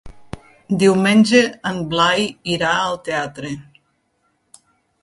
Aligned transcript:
Diumenge 0.83 1.41
en 1.73 1.83
Blai 1.93 2.27
irà 2.55 2.73
al 2.79 2.99
teatre. 3.11 3.55